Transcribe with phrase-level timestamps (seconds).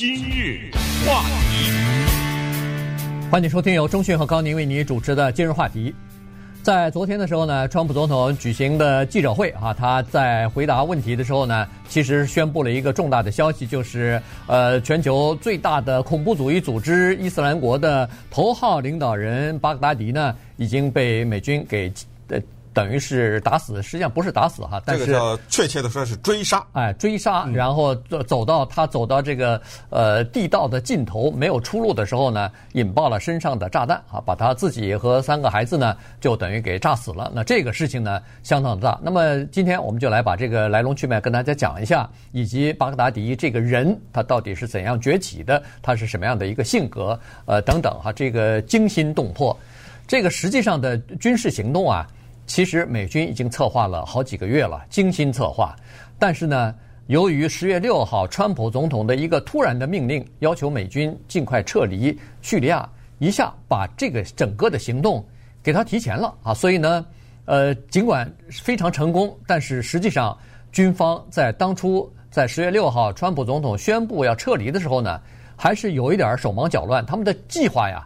[0.00, 0.70] 今日
[1.06, 1.70] 话题，
[3.30, 5.94] 欢迎收听由中讯和高宁为你主持的今日话题。
[6.62, 21.92] 在昨天的时候呢，川普总统举行的记者会啊，他在回答问题的时候呢，其实宣布了一个重大的消息，就是呃，全球最大的恐怖主义组织伊斯兰国的头号领导人巴格达迪呢，已经被美军给
[22.28, 22.40] 呃。
[22.80, 29.60] 等于是打死，实际上不是打死哈，但是这个叫确切的说是追杀，哎，追杀，然后走走到他走到这个
[29.90, 37.30] 呃地道的尽头没有出路的时候呢，引爆了身上的炸弹啊，把他自己和三个孩子呢就等于给炸死了。
[37.34, 38.98] 那这个事情呢相当的大。
[39.02, 49.54] 那么今天我们就来把这个来龙去脉跟大家讲一下，以及巴格达迪这个人他到底是怎样崛起的，他是什么样的一个性格，呃等等哈，这个惊心动魄，
[50.06, 52.08] 这个实际上的军事行动啊。
[52.50, 55.76] 其实美军已经策划了好几个月了，精心策划。
[56.18, 56.74] 但是呢，
[57.06, 65.24] 由于十月六号川普总统的一个突然的命令，要求美军尽快撤离叙利亚，一下把这个整个的行动
[65.62, 66.52] 给他提前了啊。
[66.52, 67.06] 所以呢，
[67.44, 70.36] 呃，尽管非常成功，但是实际上
[70.72, 75.20] 军方在当初在十月六号川普总统宣布要撤离的时候呢，
[75.54, 78.04] 还是有一点手忙脚乱，他们的计划呀。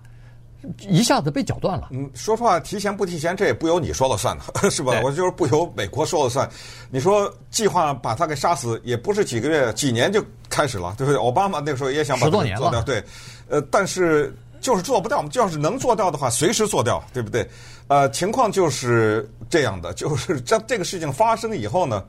[0.81, 1.89] 一下子被绞断了。
[1.91, 5.01] 嗯，说实话，提前不提前，这也不由你说了算的， 是吧？
[5.03, 6.49] 我就是不由美国说了算。
[6.91, 11.21] 你说计划把他给杀死，也不是几个月、几年就开始了，对不对？
[11.21, 13.03] 奥巴马那个时候也想把他做掉，对。
[13.49, 17.47] 呃，但是就是做不掉，要是能做掉的话，随时做掉，对不对？
[17.89, 22.03] 呃，情况就是这样的，就是这这个事情发生以后呢，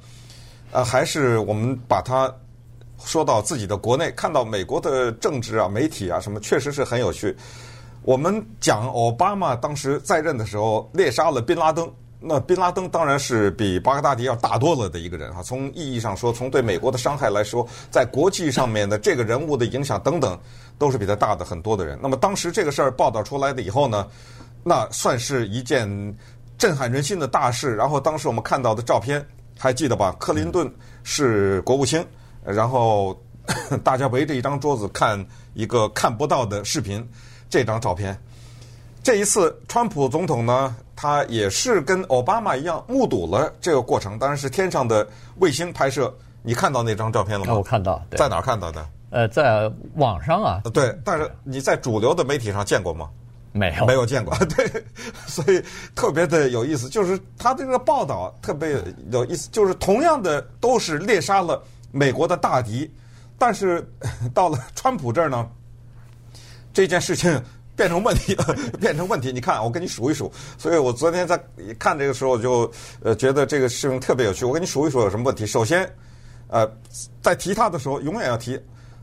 [0.71, 2.33] 呃，还是我们把它
[3.03, 7.35] 说到自己的国内，看到美国的政治啊、媒体啊什么，确实是很有趣。
[8.05, 15.41] 我们讲奥巴马当时在任的时候猎杀了宾拉登，那宾拉登当然是比巴格达迪要大多了的一个人哈。
[15.41, 20.39] 从意义上说，从对美国的伤害来说，在国际上面的这个人物的影响等等，
[20.77, 21.97] 都是比他大的很多的人。
[21.99, 24.07] 那么当时这个事儿报道出来的以后呢，
[24.63, 25.89] 那算是一件
[26.59, 27.75] 震撼人心的大事。
[27.75, 29.25] 然后当时我们看到的照片
[29.57, 30.15] 还记得吧？
[30.19, 32.05] 克林顿是国务卿，
[32.43, 33.19] 然后
[33.83, 35.25] 大家围着一张桌子看
[35.55, 37.03] 一个看不到的视频。
[37.55, 38.13] 这张照片，
[39.01, 45.07] 这一次川普总统呢，他也是跟奥巴马一样目睹了这个过程，当然是天上的
[45.37, 46.13] 卫星拍摄。
[46.43, 47.53] 你看到那张照片了吗？
[47.53, 48.85] 我看到，在哪儿看到的？
[49.09, 50.61] 呃，在网上啊。
[50.73, 53.09] 对，但是你在主流的媒体上见过吗？
[53.53, 54.35] 没有，没有见过。
[54.53, 54.69] 对，
[55.25, 55.63] 所以
[55.95, 58.77] 特别的有意思，就是他这个报道特别
[59.11, 62.93] 有意思，就是同样的都是猎杀了美国的大敌，
[63.39, 63.89] 但是
[64.33, 65.47] 到了川普这儿呢。
[66.75, 67.41] 这件事情
[67.73, 69.31] 变成问题了，变成问题。
[69.31, 70.29] 你看，我给你数一数。
[70.57, 71.41] 所以我昨天在
[71.79, 72.69] 看这个时候，就
[73.01, 74.43] 呃觉得这个事情特别有趣。
[74.43, 75.45] 我给你数一数有什么问题。
[75.45, 75.89] 首先，
[76.49, 76.69] 呃，
[77.21, 78.59] 在提他的时候，永远要提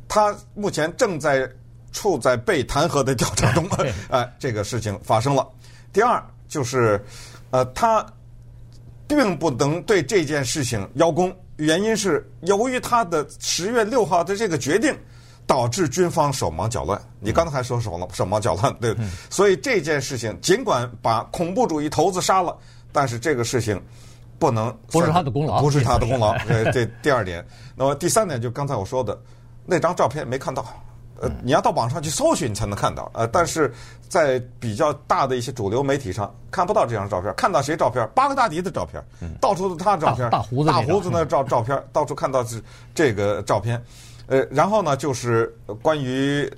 [0.07, 1.51] 他目前正在
[1.93, 3.67] 处在被弹劾的调查中。
[4.11, 5.49] 哎，这个事情发生了。
[5.95, 7.03] 第二就是，
[7.53, 8.07] 呃，他
[9.09, 14.95] 并不能对这件事情邀功，原因是由于他的十月六号的这个决定。
[15.53, 16.99] 导致军方手忙脚乱。
[17.21, 18.97] 你刚才还说手忙手忙脚乱，对，
[19.29, 22.57] 所以这件事情尽管把恐怖主义头子杀了，
[22.91, 23.79] 但是这个事情
[24.39, 26.35] 不能不是他的功劳，不是他的功劳。
[26.49, 27.47] 这这第二点。
[27.77, 29.21] 那么第三点就刚才我说的
[29.67, 30.65] 那张照片没看到，
[31.21, 33.11] 呃，你要到网上去搜寻你才能看到。
[33.13, 33.71] 呃，但是
[34.09, 38.09] 在比较大的一些主流媒体上看不到这张照片，看到谁照片？
[38.15, 39.05] 巴格达迪的照片，
[39.39, 42.59] 到处都是他的照片，大胡子，大胡子那照照片，到处看到是
[42.95, 43.79] 这个照片。
[44.33, 46.51] 呃，然后呢，就是关于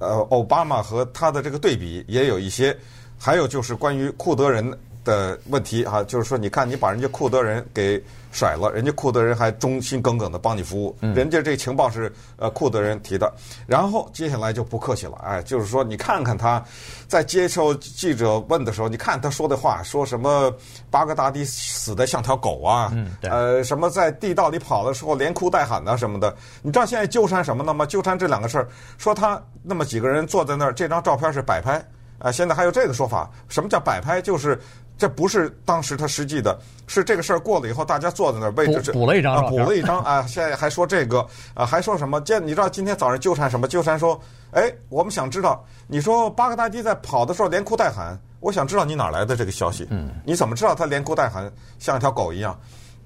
[0.00, 2.76] 呃奥巴马和他的这个对比也有一些，
[3.16, 13.32] 还有就是关于库德人的问题哈，就是说，你看你把人家库德人给甩了，人家库德人还忠心耿耿的帮你服务，人家这情报是呃库德人提的，
[13.66, 16.62] 然后接下来就不客气了，哎，就是说你看看他
[17.06, 20.52] 在接受记者问的时候，你看他说的话，说什么
[20.90, 22.92] 巴格达迪死得像条狗啊，
[23.22, 27.84] 呃，什么在地道里跑的时候连哭带喊的什么的，你知道现在纠缠什么呢吗？
[27.86, 31.84] 纠缠这两个事儿，说他那么几个人坐在那儿，这张照片是摆拍。
[32.20, 34.22] 啊，现在还有这个说法，什么叫摆拍？
[34.22, 34.58] 就是
[34.96, 36.56] 这不是当时他实际的，
[36.86, 40.22] 是这个事儿过了以后，大家坐在那儿为这补，补了一张，啊，补了一张啊。
[40.26, 42.20] 现在还说这个啊，还说什么？
[42.20, 43.66] 见你知道今天早上纠缠什么？
[43.66, 44.20] 纠缠说，
[44.52, 49.86] 哎，我们想知道，你说巴格达迪在跑的时候连哭带喊，我想知道你哪来的这个消息？
[49.90, 52.56] 嗯，你怎么知道他连哭带喊像一条狗一样？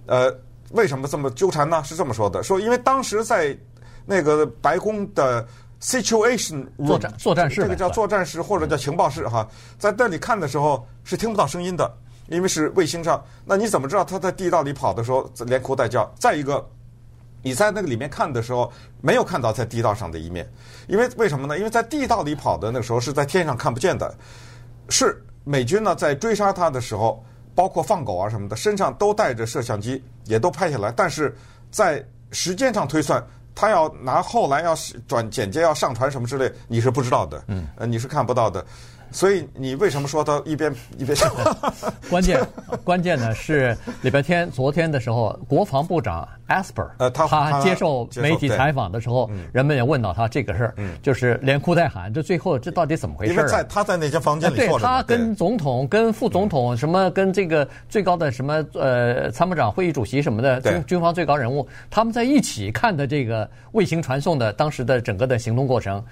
[0.07, 0.31] 呃，
[0.73, 1.83] 为什么这么纠缠呢？
[1.85, 3.57] 是这么说的，说因为当时在
[4.05, 5.47] 那个白宫的。
[5.81, 9.49] Situation 作战作战室，这个叫作战室或者叫情报室哈，
[9.79, 11.89] 在那里看的时候是听不到声音的，
[12.29, 13.25] 因为是卫星上。
[13.45, 16.13] 那你怎么知道他在地道里跑的时候连哭带叫？
[16.19, 16.69] 再一个，
[17.43, 20.51] 你在那个里面看的时候，没有看到在地道上的一面，
[20.89, 21.57] 因为为什么呢？
[21.57, 24.13] 因为在地道里跑的那个时候是在天上看不见的，
[24.89, 27.25] 是美军呢在追杀他的时候，
[27.55, 30.91] 包括放狗啊什么的，身上都带着摄像机，也都拍下来。
[30.91, 31.37] 但是
[31.71, 33.25] 在时间上推算，
[33.59, 34.73] 他要拿后来要
[35.09, 38.65] 转剪接要上传什么之类，你是不知道的，嗯，呃，你是看不到的。
[39.11, 41.29] 所以你为什么说他一边 一边 说？
[42.11, 42.41] 关键
[42.85, 53.33] 关键呢是礼拜天昨天的时候，国防部长 Asper，呃他他接受媒体采访的时候，人们也问到他这个事儿，就是连哭带喊，这最后这到底怎么回事？
[53.33, 66.05] 因为在他在那间房间里坐着，对他跟总统、跟副总统什么，跟这个最高的什么呃参谋长会议主席什么的军军方最高人物，他们在一起看的这个卫星传送的当时的整个的行动过程。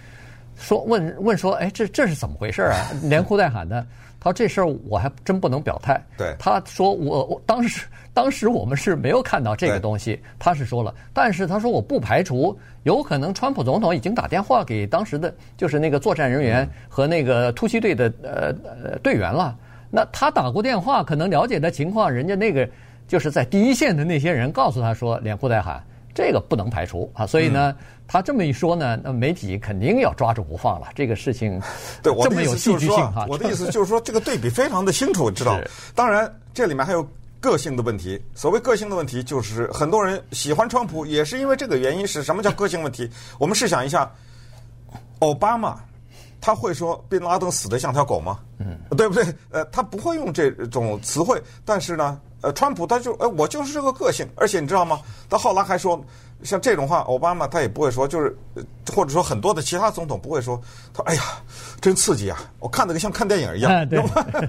[0.56, 2.76] 说问问说，哎，这这是怎么回事啊？
[3.04, 3.86] 连哭带喊的。
[4.18, 6.02] 他说这事儿我还真不能表态。
[6.16, 18.52] 对，他说我我当时当时我们是没有看到这个东西，他是说了，但是他说我不排除有可能川普总统已经打电话给当时的就是那个作战人员和那个突击队的呃
[18.82, 19.56] 呃队员了。
[19.90, 22.68] 那他打过电话，可能了解的情况，人家那个
[23.06, 25.80] 就是在第一线的那些人告诉他说连哭带喊。
[26.16, 27.76] 这个不能排除啊，所以呢，
[28.08, 30.86] 他这么一说呢，那媒体肯定要抓住不放了。
[30.94, 31.60] 这个事情，
[32.02, 33.26] 对，这么有戏剧性哈。
[33.28, 35.60] 我的意思就是说，这个对比非常的清楚，知道？
[35.94, 37.06] 当然，这里面还有
[37.38, 38.18] 个性的问题。
[38.34, 42.06] 所谓个性的问题，就是很多人喜欢川普，也是因为这个原因。
[42.06, 43.10] 是什么叫个性问题？
[43.38, 44.10] 我们试想一下，
[45.18, 45.78] 奥巴马
[46.40, 48.38] 他会说宾拉登死得像条狗吗？
[48.58, 49.22] 嗯，对不对？
[49.50, 52.18] 呃，他不会用这种词汇，但是呢。
[52.46, 55.00] 呃，川普他就呃，我就是这个个性，而且你知道吗？
[55.28, 56.00] 他后来还说，
[56.44, 58.36] 像这种话，奥巴马他也不会说，就是
[58.94, 60.60] 或者说很多的其他总统不会说。
[60.94, 61.22] 他哎呀，
[61.80, 62.38] 真刺激啊！
[62.60, 64.00] 我看那个像看电影一样，对？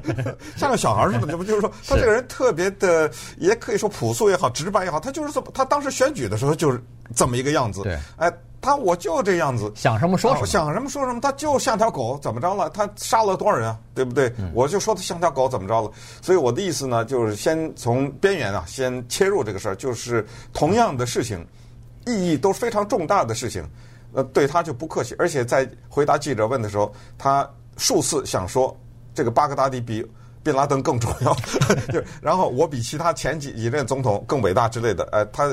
[0.55, 5.47] 像个小孩似的，这不就是说他这个人特别的，也可以说朴素也好，直白也好，他就是这么。
[5.55, 6.79] 他当时选举的时候就是
[7.15, 7.81] 这么一个样子。
[7.81, 8.31] 对，哎。
[8.67, 12.69] 他我就这样子，想什么说什么，想什么说什么，他就像条狗，怎么着了？
[12.71, 13.79] 他杀了多少人啊？
[13.95, 14.29] 对不对？
[14.53, 15.89] 我就说他像条狗，怎么着了？
[16.21, 21.47] 所以我的意思呢，就是先从边缘啊，先切入这个事儿，就是同样的事情，
[22.05, 23.63] 意义都非常重大的事情，
[24.11, 28.75] 呃，对他就不客气，而且在回答记者问的时候，他数次想说
[29.13, 30.05] 这个巴格达迪比。
[30.47, 31.33] 宾拉登更重要，
[31.91, 35.45] 就然后我比其他前几几任总统更伟大之类的，呃，他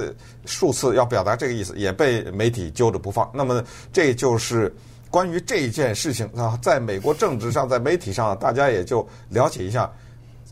[0.46, 3.28] 数次要表达这个意思，也被媒体揪着不放。
[3.34, 3.60] 那么
[3.92, 4.72] 这就是
[5.10, 9.90] 关于这件事情啊，在美国政治上，在媒体上，大家也就了解一下，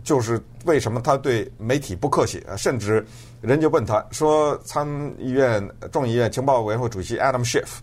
[0.03, 3.07] 就是为什么他对媒体不客气，甚至
[3.41, 4.85] 人家问他说，参
[5.21, 7.79] 议院众议院情报委员会主席 Adam Schiff，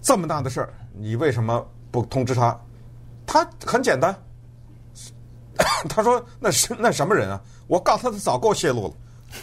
[0.00, 2.58] 这么大的事儿，你为什么不通知他？
[3.26, 4.16] 他很简单。
[5.88, 7.40] 他说：“那是那什么人啊？
[7.66, 8.94] 我告诉他，他早够泄露了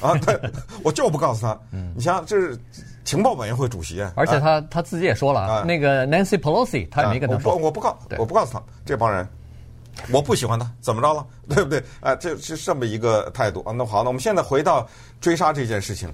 [0.07, 0.17] 啊！
[0.19, 0.37] 他
[0.83, 1.57] 我就不告诉他。
[1.95, 2.57] 你想，这是
[3.03, 4.13] 情报委员会主席啊！
[4.15, 9.27] 而且他他自己也说了，那个 Nancy Pelosi 他也没跟他说，我我不告，我不告诉他这帮人，
[10.11, 11.25] 我不喜欢他，怎么着了？
[11.49, 11.83] 对不对？
[12.01, 13.71] 哎，这是这么一个态度啊！
[13.71, 14.87] 那好，那我们现在回到
[15.19, 16.13] 追杀这件事情，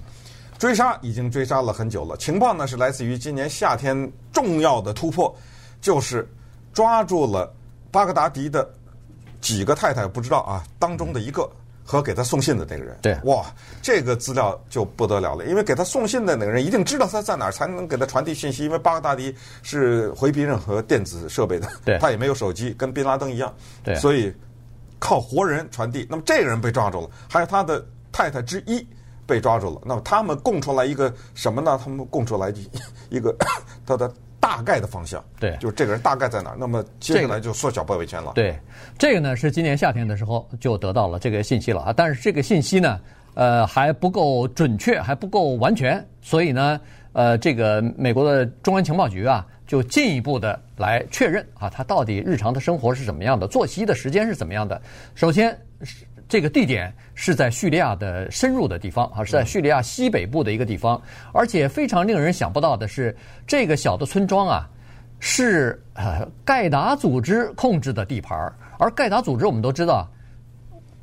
[0.58, 2.16] 追杀已经追杀了很久了。
[2.16, 5.34] 情报呢是来自于今年夏天重要的突破，
[5.80, 6.26] 就是
[6.72, 7.52] 抓住了
[7.90, 8.68] 巴格达迪的。”
[9.40, 11.48] 几个太太不知道啊，当中的一个
[11.84, 13.46] 和给他送信的那个人，对，哇，
[13.80, 18.64] 这个资料就不得了了，因为给他送信的那个人一定知道他在哪儿，才能给他传递信息。
[18.64, 24.34] 因为巴格达迪是回避任何电子设备的，对， 他也没有手机，跟宾拉登一样，对，所以
[24.98, 26.06] 靠活人传递。
[26.10, 28.84] 那么这个人被抓住了，还有他的太太之一
[29.26, 29.80] 被抓住了。
[29.84, 31.80] 那么他们供出来一个什么呢？
[31.82, 32.52] 他们供出来
[33.10, 33.32] 一 个
[33.86, 34.12] 他的。
[34.46, 36.56] 大概的方向，对，就是这个人大概在哪儿。
[36.56, 38.30] 那么接下来就缩小包围圈了。
[38.32, 38.56] 对，
[38.96, 41.92] 这个呢是今年夏天的时候就得到了这个信息了啊。
[41.92, 43.00] 但是这个信息呢，
[43.34, 46.06] 呃还不够准确，还不够完全。
[46.22, 46.80] 所以呢，
[47.12, 54.80] 呃，这个美国的中央情报局啊，就进一步的来确认啊，他到底日常的生活是怎么样的，作息的时间是怎么样的。
[55.16, 55.50] 首先
[55.82, 56.06] 是。
[56.28, 61.00] 这个地点是在叙利亚的深入的地方啊，是在叙利亚西北部的一个地方，
[61.32, 63.16] 而且非常令人想不到的是，
[63.46, 64.68] 这个小的村庄啊，
[65.20, 70.04] 是呃盖达组织控制的地盘儿，而盖达组织我们都知道，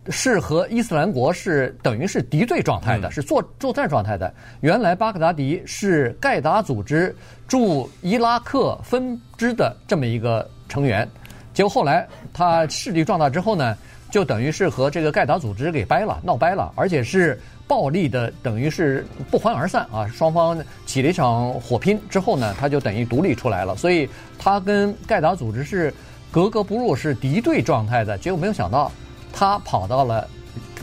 [0.09, 4.33] 是和伊斯兰国是等于是敌对状态的，是作作战状态的。
[4.59, 7.15] 原来巴格达迪是盖达组织
[7.47, 11.07] 驻伊拉克分支的这么一个成员，
[11.53, 13.77] 结果后来他势力壮大之后呢，
[14.13, 20.05] 就等于是和这个盖达组织给掰了，闹掰了，而且是暴力的，等于是不欢而散啊！
[20.05, 23.75] 双方起了一场火拼之后呢，他就等于独立出来了。
[23.75, 25.91] 所以他跟盖达组织是
[26.29, 28.15] 格格不入，是敌对状态的。
[28.15, 28.91] 结果没有想到，
[29.33, 30.29] 他跑到了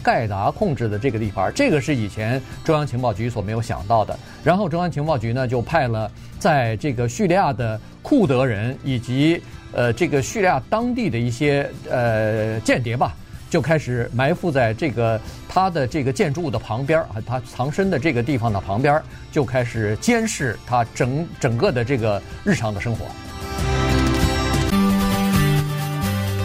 [0.03, 4.19] 盖达控制的这个地盘，这个是以前中央情报局所没有想到的。
[4.43, 6.11] 然后中央情报局呢就派了
[6.41, 9.41] 在这个叙利亚的库德人以及
[9.73, 13.15] 呃这个叙利亚当地的一些呃间谍吧。
[13.51, 19.03] 就开始埋伏在这个他的这个建筑物的旁边啊，他藏身的这个地方的旁边，
[19.33, 23.05] 就开始监视他整整个的这个日常的生活。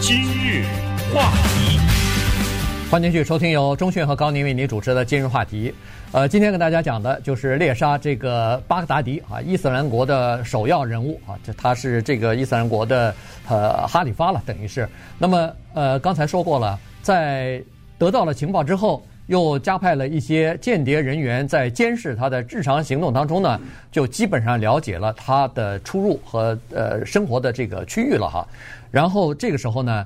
[0.01, 0.65] 今日
[1.13, 1.79] 话题，
[2.89, 5.71] 欢迎继续收听由钟迅和高宁为您主持的今日话题。
[6.11, 13.13] 呃，今天跟大家讲的就是猎杀这个巴格达迪啊，伊斯兰国的首要人物啊，这他是这个伊斯兰国的
[13.47, 14.89] 呃哈里发了，等于是。
[15.19, 16.79] 那么呃，刚才说过了。
[17.05, 17.61] 在
[17.99, 28.47] 得到了情报之后，又加派了一些间谍人员在监视他的日常行动当中呢，就基本上了解了他的出入和呃生活的这个区域了哈。
[28.89, 30.03] 然后这个时候呢，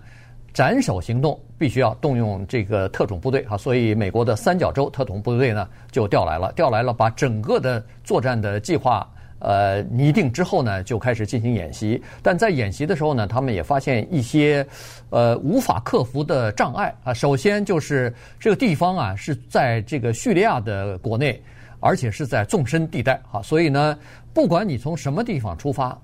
[0.53, 9.09] 斩首行动必须要动用这个特种部队哈，所以美国的三角洲特种部队呢就调来了，调来了，把整个的作战的计划。
[9.39, 12.01] 呃，拟定之后呢，就开始进行演习。
[12.21, 14.65] 但在演习的时候呢，他们也发现一些
[15.09, 17.13] 呃无法克服的障碍啊。
[17.13, 21.41] 首先就是这个地方啊是在这个叙利亚的国内，
[21.79, 23.97] 而且是在纵深地带啊，所以呢，
[24.33, 25.97] 不管你从什么地方出发，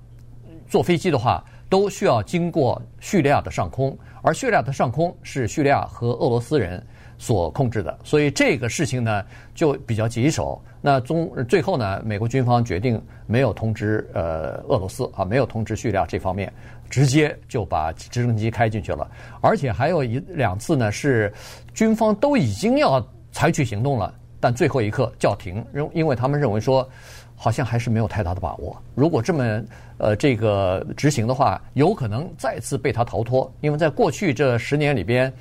[0.69, 6.81] 坐飞机的话，都需要经过叙利亚的上空，而叙利亚的上空是叙利亚和俄罗斯人
[7.17, 9.23] 所控制的，所以这个事情呢
[9.53, 10.61] 就比较棘手。
[10.85, 16.53] 那中最后呢，美国军方决定没有通知呃俄罗斯啊，没有通知叙利亚这方面，
[16.91, 19.09] 直接就把直升机开进去了。
[19.41, 21.33] 而且还有一两次呢，是
[21.73, 26.87] 军方都已经要采取行动了，但最后一刻叫停，因因为他们认为说
[27.35, 28.79] 好像还是没有太大的把握。
[28.93, 29.63] 如果这么
[29.97, 35.33] 呃这个执行的话，有可能再次被他逃脱，因为在过去这十年里边。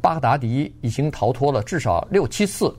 [0.00, 2.70] 巴格达迪已经逃脱了至少六七次，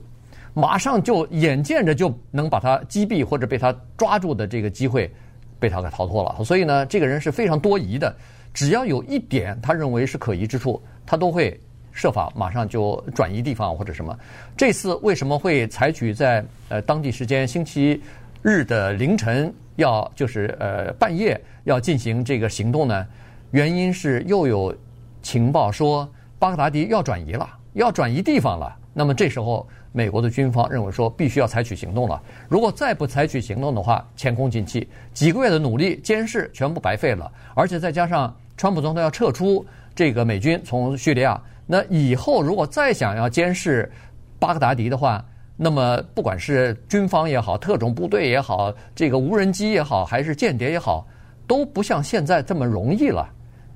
[0.58, 5.12] 马上就眼见着就能把他击毙或者被他抓住的这个机会，
[5.60, 6.42] 被他给逃脱了。
[6.42, 8.16] 所以呢，这个人是非常多疑的，
[8.54, 11.60] 只要有一点他认为是可疑之处，他都会
[11.92, 14.18] 设法马上就转移地方或者什么。
[14.56, 18.02] 这次为什么会采取在呃当地时间星期
[18.40, 23.06] 日的凌晨要就是呃半夜要进行这个行动呢？
[23.50, 24.74] 原因是又有
[25.20, 26.10] 情报说。
[26.38, 28.76] 巴格达迪要转移了，要转移地方了。
[28.92, 32.22] 那么这时候，美国的军方认为说，必须要采取行动了。
[32.50, 37.32] 如果再不采取行动的话，前功尽弃，几个月的努力监视全部白费了。
[37.54, 43.90] 而且再加上川普总统要撤出这个美军从叙利亚，那以后如果再想要监视
[44.38, 45.24] 巴格达迪的话，
[45.56, 51.08] 那么不管是军方也好，特种部队也好，这个无人机也好，还是间谍也好，
[51.46, 53.26] 都不像现在这么容易了。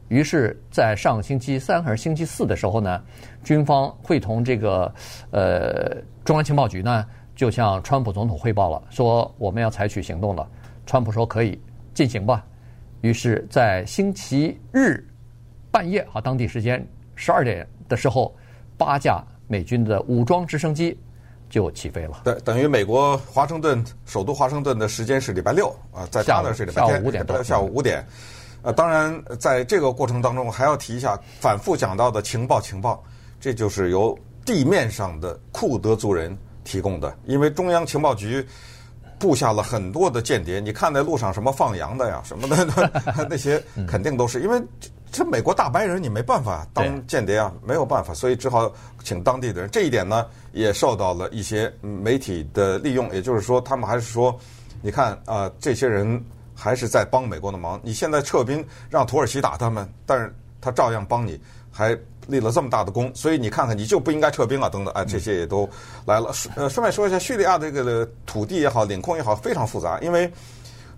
[0.09, 3.01] 于是，在上星期三还是星期四的时候呢，
[3.45, 4.93] 军方会同这个
[5.31, 10.47] 呃中央情报局呢，就向川普总统汇报了，说我们要采取行动了。
[10.87, 11.61] 川普说可以
[11.95, 12.45] 进行吧。
[13.01, 15.03] 于是，在星期日
[15.71, 18.35] 半夜啊，当地时间十二点的时候，
[18.77, 20.99] 八架美军的武装直升机
[21.49, 22.21] 就起飞了。
[22.25, 28.05] 对，等于美国华盛顿首都华盛顿的时间是礼拜六啊，在他那是礼拜天下午五点多，下午五点。
[28.63, 33.03] 呃，当然，在这个过程当中，还要提一下反复讲到的情报，情报，
[33.41, 37.17] 这就是由地面上的库德族人提供的。
[37.27, 38.47] 因为中央情报局
[39.19, 42.91] 布下了很多的间谍，你看在路上什么放羊的呀， 什么的，
[43.29, 44.63] 那些肯定都是因为
[45.11, 49.71] 这美国大白人，你没办法当间谍啊，没有办法，所以只好请当地的人。
[49.71, 54.39] 这一点呢，也受到了一些媒体的利用，也就是说，他们还是说，
[54.83, 56.23] 你看啊、这些人。
[56.53, 57.81] 还是在帮美国的忙。
[57.83, 60.31] 你现在撤兵让土耳其打他们，但是
[60.61, 63.11] 他照样帮你，还立了这么大的功。
[63.15, 65.69] 所以你看看，你就不应该撤兵啊，等等啊，这些也都
[66.07, 66.33] 来了。
[66.57, 69.99] 呃，顺便说一下，叙利亚这个土地也好，领空也好，非常复杂。
[70.01, 70.31] 因为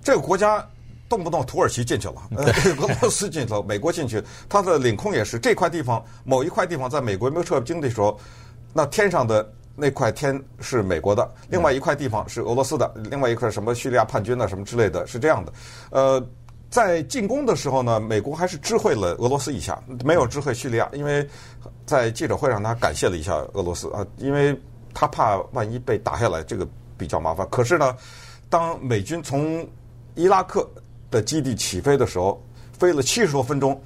[0.02, 0.66] 这个国家
[1.08, 2.44] 动不动土耳其进去了，呃，
[2.80, 8.18] 俄罗斯进去了，美国进去，它的领空也是这块地方，某一块地方在美国没有撤兵的时候，
[8.72, 9.52] 那天上的。
[9.74, 15.52] 那块天是美国的，另外一块地方是俄罗斯的，另外一块什么叙利亚叛军啊什么之类的，是这样的。
[15.88, 16.22] 呃，
[16.72, 21.28] 在进攻的时候呢，美国还是知会了俄罗斯一下，没有知会叙利亚，因为
[21.84, 24.58] 在记者会上他感谢了一下俄罗斯啊，因为
[24.94, 27.46] 他怕万一被打下来，这个比较麻烦。
[27.50, 27.94] 可是呢，
[28.48, 29.68] 当美军从
[30.14, 30.66] 伊拉克
[31.10, 33.78] 的基地起飞的时候，飞了七十多分钟，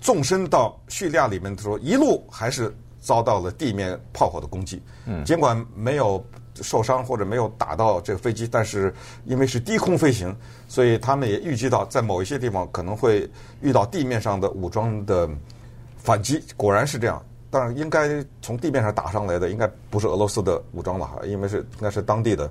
[0.00, 2.74] 纵深到叙利亚里面的时候，一路还是。
[3.02, 4.82] 遭到了地面炮火的攻击，
[5.24, 6.22] 尽管没有
[6.62, 10.34] 受伤或者没有打到这个飞机，但是因为是低空飞行，
[10.68, 13.28] 所以他们也预计到在某一些地方可能会
[13.60, 15.28] 遇到地面上的武装的
[15.96, 16.42] 反击。
[16.56, 22.50] 果然是这样，当然应该从地面上打上来的，应该不是俄罗斯的武装了，因为是应该是当地的。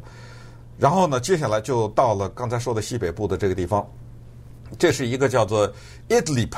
[0.78, 3.86] 然后呢，接下来就到了刚才说的西北部的这个地方，
[4.78, 5.70] 这是一个叫做
[6.08, 6.54] Idlib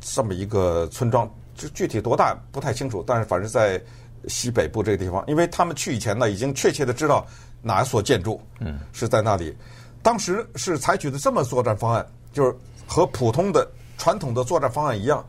[0.00, 3.82] 这么一个村庄，就具体多大不太清楚，但是反正在
[4.28, 7.26] 西北部这个地方，因为他们去以前呢，已经确切的知道
[7.62, 9.50] 哪一所建筑，嗯，是在那里。
[9.50, 9.56] 嗯、
[10.02, 12.54] 当时是采取的这么作战方案，就是
[12.86, 15.24] 和普通的传统的作战方案一样，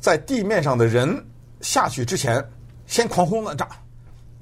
[0.00, 1.24] 在地面上的人。
[1.62, 2.46] 下去之前，
[2.86, 3.66] 先狂轰乱炸，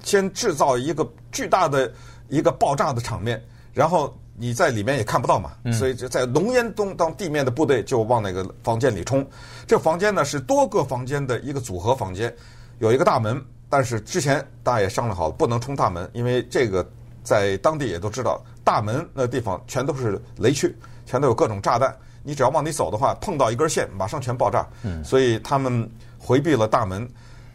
[0.03, 1.91] 先制造一个巨大的
[2.27, 3.41] 一个爆炸的场面，
[3.73, 9.25] 然后你在里面也看不到嘛，所以就在浓烟中，当地面的部队就往那个房间里冲。
[9.65, 12.31] 这房间呢是多个房间的一个组合房间，
[12.79, 13.41] 有一个大门，
[13.75, 16.89] 但是之前大家也商量好了，不能冲大门，因为这个
[17.23, 20.73] 在当地也都知道，大门那地方全都是雷区，
[21.05, 24.65] 全都有各种炸弹，你只要往里走的话，碰到一根线，马上全爆炸。
[25.03, 25.91] 所以他们。
[26.17, 27.07] 回避了大门，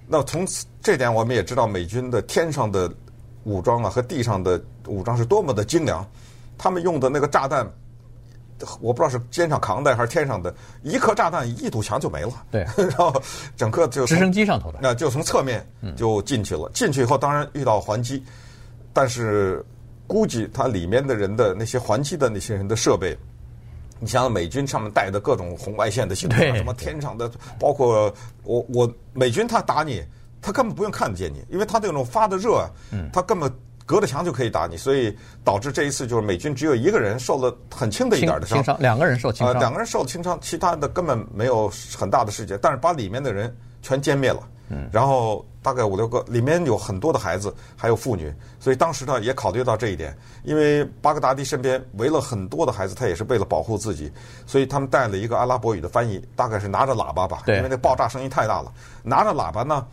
[0.06, 2.88] 那从此这点我们也知道美军的天上的
[3.42, 6.06] 武装啊和地上的武装是多么的精良。
[6.56, 7.68] 他们用的那个炸弹，
[8.80, 12.32] 我不知道是肩上扛的还是天上的，一颗炸弹一堵墙就没了。
[12.50, 13.12] 对， 然后
[13.56, 16.70] 整个就直升机上头的，那就从侧面就进去了。
[16.74, 18.22] 进去以后当然遇到还击，
[18.92, 19.64] 但是
[20.06, 23.16] 估计它里面的人的那些还击的那些人的设备。
[24.02, 28.10] 你想想美军上面带的各种红外线的系统，什么天上的，包括
[28.44, 30.02] 我我美军他打你，
[30.40, 32.66] 他根本不用看得见你，因为他那种发的热，
[33.12, 33.52] 他根本
[33.90, 41.68] 隔着墙就可以打你，所以导致这一次就是美军只有一个人受了很轻的一点的伤，伤，两个人受轻伤，两个人受了轻伤，其他的根本没有
[41.98, 44.88] 很大的事件，但是把里面的人全歼灭了，嗯。
[44.92, 45.44] 然后。
[45.62, 54.10] 大概五六个，里面有很多的孩子，还有妇女，所以当时呢也考虑到这一点，因为巴格达迪身边围了很多的孩子，他也是为了保护自己，
[54.46, 59.86] 所以他们带了一个阿拉伯语的翻译，大概是拿着喇叭吧，因为那爆炸声音太大了，拿着喇叭呢，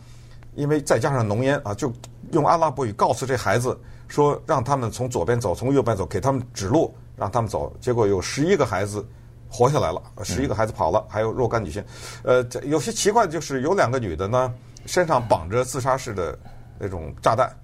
[0.54, 1.92] 因为再加上浓烟啊，就
[2.32, 7.72] 用阿拉伯语告诉这孩子说，让他们从左边走，从右边走，给他们指路，让他们走。
[7.80, 9.06] 结果有十一个孩子
[9.48, 11.84] 活下来了，十一个孩子跑了，还有若干女性，
[12.22, 14.52] 呃，有些奇怪的就是有两个女的呢。
[14.86, 16.38] 身上绑着自杀式的
[16.78, 17.54] 那种炸弹，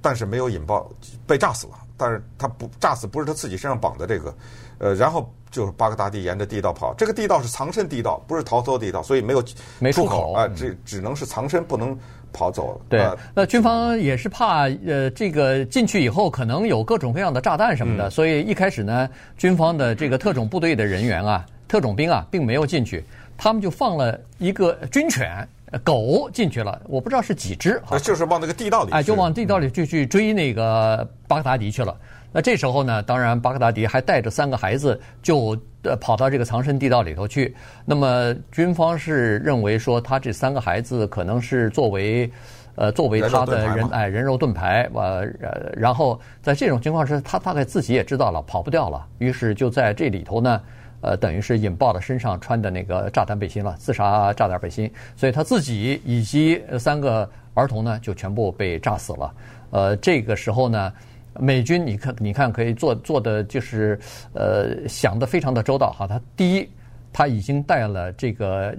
[0.00, 0.88] 但是没有引爆，
[1.26, 1.72] 被炸死了。
[1.96, 4.34] 但是她不炸死，不是她自己身上绑的这个，
[4.78, 6.94] 呃，然后就是巴格达地沿着地道跑。
[6.94, 9.42] 这个地道是藏身地道，不是逃脱地道，所以没有
[9.80, 11.98] 没出口啊，只只能是藏身，不能
[12.32, 12.80] 跑走了。
[12.88, 23.04] 对，那军方也是怕呃，这个进去以后可能有各种各样的炸弹什么的，所以一开始呢，军方的这个特种部队的人员啊，特种兵啊，并没有进去，
[23.36, 25.46] 他们就放了一个军犬。
[25.84, 31.96] 狗进去了，我不知道是几只，就是往那个地道里，哎，就往地道里去去追那个巴格达迪去了。
[32.32, 37.54] 那这时候呢，当然巴格达迪还带着三个孩子，就呃跑到这个藏身地道里头去。
[37.84, 42.30] 那么军方是认为说，他这三个孩子可能是作为
[42.76, 45.26] 呃作为他的人哎人肉盾牌，呃，
[45.74, 50.60] 然后在这种情况下，他大概自己也知道了跑不掉了，于是就在这里头呢。
[51.02, 59.34] 呃，等于是引爆了身上穿的那个炸弹背心了，自杀炸弹背心，所以他自己以及三个儿童呢，就全部被炸死了。
[59.70, 60.92] 呃，这个时候呢，
[61.38, 63.98] 美军你看，你看可以做做的就是，
[64.32, 66.06] 呃，想得非常的周到哈。
[66.06, 66.68] 他第一，
[67.12, 68.74] 他已经带了这个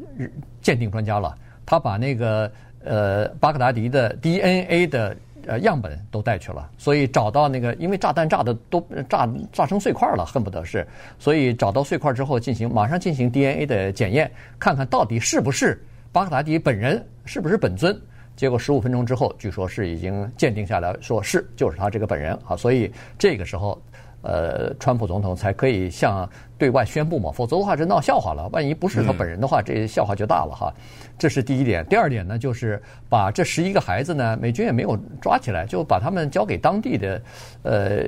[0.61, 1.35] 鉴定专家了，
[1.65, 2.51] 他把那个
[2.83, 5.15] 呃巴格达迪的 DNA 的。
[5.47, 10.87] 呃，样本都带去了，所以找到那个，因为炸弹炸的都炸炸成碎块了，恨不得是，
[11.17, 17.99] 所以找到碎块之后，进行马上进行 DNA 的检验，看看到底是不是巴格达迪本人，是不是本尊。
[18.41, 23.79] 结果十五分钟之后，据说是已经鉴定下来，说是就是他这个本人啊，所以这个时候。
[24.23, 28.47] 呃，川普总统才可以向对外宣布嘛，否则的话这闹笑话了。
[28.49, 30.71] 万一不是他本人的话，这笑话就大了哈。
[31.17, 31.83] 这是第一点。
[31.87, 37.21] 第二点呢，就是把这十一个孩子呢，美军也没有抓起来，就把他们交给当地的
[37.63, 38.03] 呃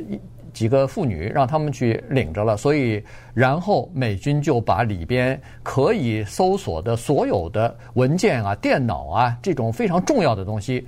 [0.54, 2.56] 几个妇女，让他们去领着了。
[2.56, 10.88] 所以，然后美军就把里边可以搜索的所有的文件啊、电脑啊这种非常重要的东西。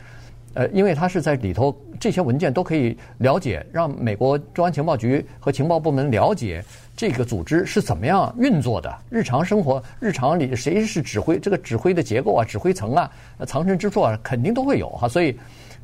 [0.53, 6.63] 呃，因为他是在里头，这些文件都可以了解，让美国中央情报局和情报部门了解
[6.95, 13.11] 这个组织是怎么样运作的，日常生活、日常里谁是指挥，这个指挥的结构啊、指挥层啊、
[13.45, 15.09] 藏身之处啊，肯定都会有哈。
[15.09, 15.37] 所以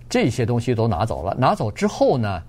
[0.10, 2.42] 这些东西都拿走了，拿走之后呢，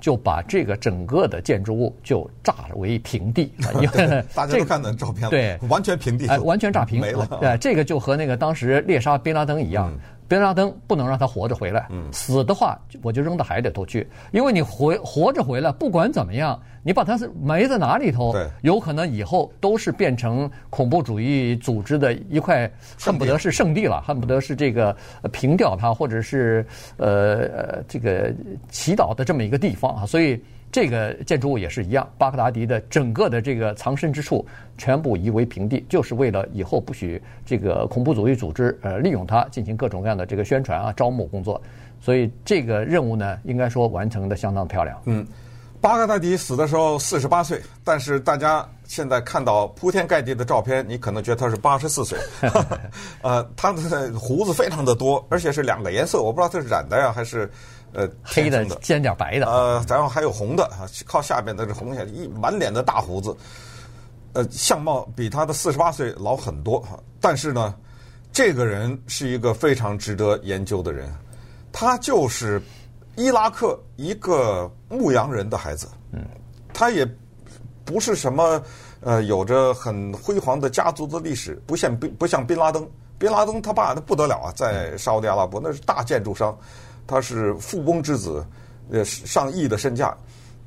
[0.00, 3.52] 就把这个整个的建筑物就炸为平地。
[3.80, 7.26] 因为 大家都看到照片了，对，完全平地，哎，完全炸平没了。
[7.40, 9.92] 对，这个就和那个当时猎杀宾拉登一样。
[10.30, 24.96] 宾拉登不能让他活着回来，死的话我就扔到海里头去，因为你活活着回来，不管怎么样，你把他是埋在哪里头，有可能以后都是变成恐怖主义组织的一块，恨不得是圣地了，恨不得是这个
[25.32, 26.64] 平掉他，或者是
[26.96, 28.32] 呃呃这个
[28.68, 30.40] 祈祷的这么一个地方啊，所以。
[30.72, 34.46] 这个建筑物也是一样，巴格达迪的整个的这个藏身之处
[34.78, 41.60] 全部夷为平地，就是为了以后不许这个恐怖主义组织呃利用它进行各种各样的这个宣传啊、招募工作。
[42.00, 44.96] 所以这个任务呢，应该说完成的相当漂亮。
[45.06, 45.26] 嗯，
[45.80, 52.16] 巴格达迪死的时候四十八岁，但是大家现在看到铺天盖地的照片，你可能觉得他是八十四岁。
[53.22, 57.50] 呃，他的胡子非常的多，而且是两个颜色，我不知道他是染的呀还是。
[57.92, 63.36] 呃，黑的尖角白的，呃，然后还有红的啊，靠下边的是红线，一满脸的大胡子，
[64.32, 66.96] 呃，相貌比他的四十八岁老很多哈。
[67.20, 67.74] 但是呢，
[68.32, 71.12] 这个人是一个非常值得研究的人，
[71.72, 72.62] 他就是
[73.16, 76.24] 伊拉克一个牧羊人的孩子，嗯，
[76.72, 77.04] 他也
[77.84, 78.62] 不是什么
[79.00, 86.56] 呃有着很辉煌的家族的历史，不像不像宾拉登，宾拉登他爸那不得了啊，在沙乌地阿拉伯那是大建筑商。
[87.10, 88.46] 他是富翁之子，
[88.92, 90.16] 呃，上亿的身价，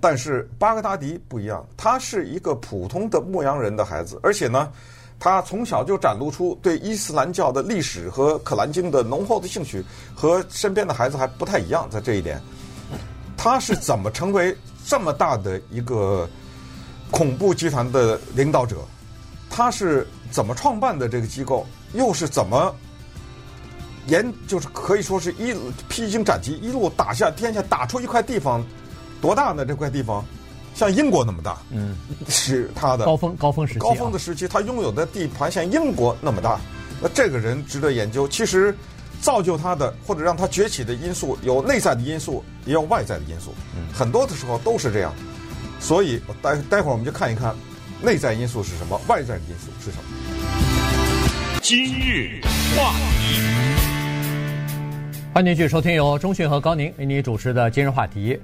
[0.01, 4.69] 但是巴格达迪不一样，他是一个普通的牧羊人的孩子，而且呢，
[5.17, 9.81] 他从小就展露出对伊斯兰教的历史和可兰经的浓厚的兴趣，
[10.13, 12.41] 和身边的孩子还不太一样，在这一点，
[13.37, 14.53] 他是怎么成为
[14.85, 16.27] 这么大的一个
[17.09, 18.77] 恐怖集团的领导者？
[19.49, 21.65] 他是怎么创办的这个机构？
[21.93, 22.75] 又是怎么？
[24.07, 25.55] 沿就是可以说是一
[25.87, 28.63] 披荆斩棘，一路打下天下，打出一块地方，
[29.21, 29.65] 多大呢？
[29.65, 30.23] 这块地方
[30.75, 31.95] 像英国那么大，嗯，
[32.27, 36.59] 是他的高峰高峰时期，高峰的时期，他拥有的地盘像英国那么大。
[37.01, 38.27] 那这个人值得研究。
[38.27, 38.75] 其实
[39.21, 43.53] 造就他的或者让他崛起的因素，有内在的因素，也有外在的因素。
[43.75, 45.13] 嗯，很多的时候都是这样。
[45.79, 47.55] 所以待待会儿我们就看一看
[48.01, 50.03] 内在因素是什么，外在的因素是什么。
[51.61, 52.41] 今日
[52.75, 53.52] 话题。
[55.33, 58.39] 欢迎继续收听由中讯和高宁为你主持的今日话题。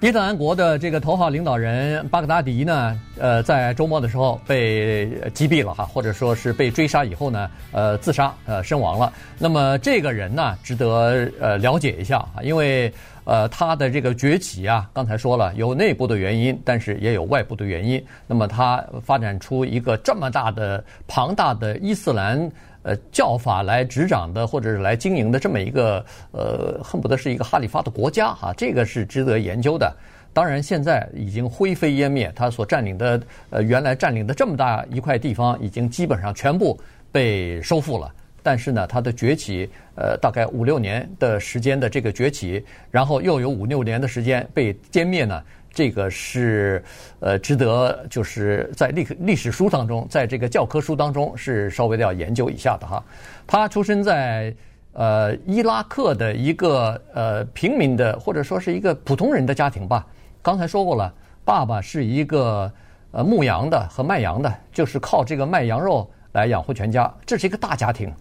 [0.00, 9.12] 伊斯兰国的这个头号领导人巴格达迪呢，呃，在周末的时候被击毙了哈，或者说是被追杀以后呢，呃，自杀呃身亡了。
[9.38, 12.90] 那么这个人呢，值得呃了解一下啊，因为
[13.24, 18.02] 呃他的这个崛起啊，刚才说了有内部的原因，但是也有外部的原因。
[18.26, 22.50] 那么他发展出一个这么大的庞大的伊斯兰。
[22.84, 29.92] 呃，教法来执掌的，或者是来经营的这么一个呃，恨不得是一个哈里发的国家哈，这个是值得研究的。
[30.32, 33.20] 当然，现在已经灰飞烟灭，他所占领的
[33.50, 36.78] 呃，原来占领的这么大一块地方，已经基本上全部
[37.10, 38.12] 被收复了。
[38.42, 45.42] 但是呢，他的崛起，呃，大概五六年的时间的这个崛起，然后又有五六年的时间被歼灭呢。
[45.74, 46.82] 这个是
[47.18, 53.02] 呃值得就是在历历史书当中，在这个教科书当中是稍微的要研究一下的哈。
[53.46, 54.54] 他出生在
[54.92, 60.06] 呃伊拉克的一个呃平民的或者说是一个普通人的家庭吧。
[60.40, 61.12] 刚才说过了，
[61.44, 62.70] 爸爸是一个
[63.10, 67.12] 呃牧羊的和卖羊的，就是靠这个卖羊肉来养活全家。
[67.26, 68.12] 这是一个大家庭。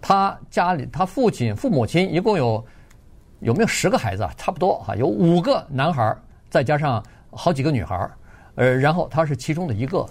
[0.00, 2.64] 他家里他父亲父母亲一共有
[3.40, 4.32] 有没有十个孩子啊？
[4.36, 6.22] 差不多哈，有五个男孩儿。
[6.50, 8.10] 再加上好几个女孩儿，
[8.56, 10.04] 呃，然后他是其中的一个，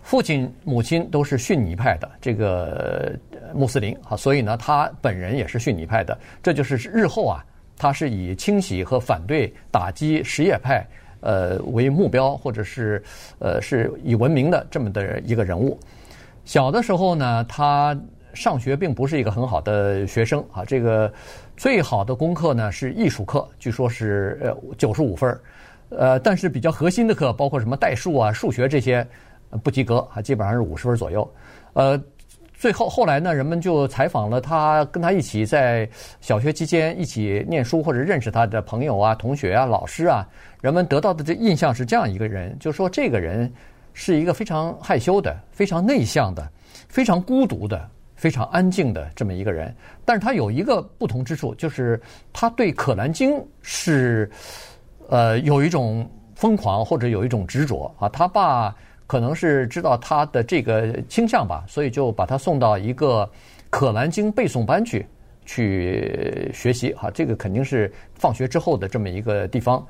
[0.00, 3.14] 父亲母亲都是逊尼派的这个
[3.54, 6.18] 穆斯林啊，所以呢，他本人也是逊尼派的。
[6.42, 7.44] 这就是日后啊，
[7.76, 10.86] 他是以清洗和反对打击什叶派
[11.20, 13.02] 呃为目标，或者是
[13.38, 15.78] 呃是以闻名的这么的一个人物。
[16.46, 17.94] 小的时候呢，他
[18.32, 21.12] 上学并不是一个很好的学生啊，这个
[21.56, 25.40] 最好的功课呢是艺术课，据说是呃九十五分儿。
[25.98, 29.06] 呃，但是比较核心的课，包括什么代数啊、数学这些，
[29.62, 31.28] 不及格，啊基本上是五十分左右。
[31.72, 32.00] 呃，
[32.52, 35.88] 最后后来呢，人们就采访了他，跟他一起在
[36.20, 40.26] 小学期间一起念书或者认识他的朋友啊、同学啊、老师啊，
[40.60, 43.52] 人们得到的这印象是这样一个人，就是说这个人
[43.92, 46.48] 是一个非常害羞的、非常内向的、
[46.88, 49.74] 非常孤独的、非常安静的这么一个人。
[50.04, 52.00] 但是他有一个不同之处，就是
[52.32, 54.30] 他对《可兰经》是。
[55.08, 58.74] 呃，有一种疯狂或者有一种执着啊，他爸
[59.06, 63.28] 可能是知道他的这个倾向吧，所以就把他送到一个
[63.70, 65.06] 可兰经背诵班去
[65.44, 69.86] 去学习哈，这个肯定是放学之后的这么一个地方。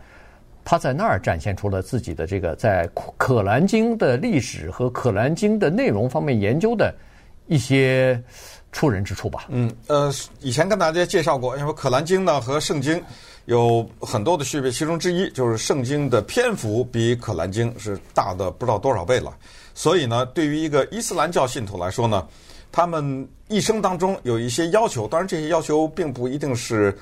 [0.65, 6.93] 他在那儿展现出了自己的这个在可兰经的历史和可兰经的内容方面研究的
[7.47, 8.19] 一些
[8.75, 9.47] 出人之处吧。
[9.49, 12.95] 嗯，呃，以前跟大家介绍过，因为《可兰经》呢和《圣经》
[13.45, 19.33] 有很多的区别，其中之一就是《圣经》的篇幅比《可兰经》是大的不知道多少倍了。
[19.75, 22.27] 所以呢，对于一个伊斯兰教信徒来说呢，
[22.73, 26.97] 他们一生当中有一些要求，当然这些要求并不一定是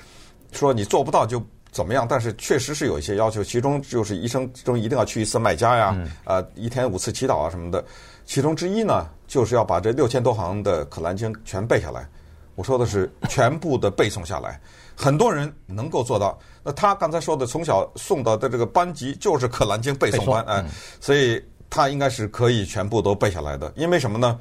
[0.52, 5.86] 说你做不到就怎么样，但是确实是有一些要求，其中就是一生中一定要去一次麦加呀，
[6.24, 7.82] 啊、呃，一天五次祈祷啊什么的。
[8.26, 12.06] 其中之一呢，就是要把这六千多行的《可兰经》全背下来。
[12.54, 14.60] 我说的是全部的背诵下来，
[14.94, 16.38] 很多人能够做到。
[16.62, 20.62] 那他刚才说的从小送到的这个班级就是《可兰经》背诵班，哎，
[21.00, 23.72] 所以他应该是可以全部都背下来的。
[23.74, 24.38] 因为什么呢？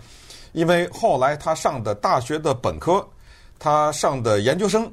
[0.51, 3.01] 因为后来他上的大学的本科，
[3.59, 4.91] 他上的研究生，